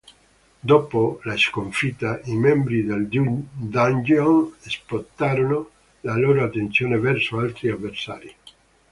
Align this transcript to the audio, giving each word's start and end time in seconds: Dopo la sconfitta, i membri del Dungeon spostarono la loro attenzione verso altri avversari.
Dopo 0.59 1.19
la 1.25 1.37
sconfitta, 1.37 2.21
i 2.23 2.33
membri 2.35 2.83
del 2.83 3.07
Dungeon 3.07 4.51
spostarono 4.57 5.69
la 6.01 6.17
loro 6.17 6.43
attenzione 6.43 6.97
verso 6.97 7.37
altri 7.37 7.69
avversari. 7.69 8.35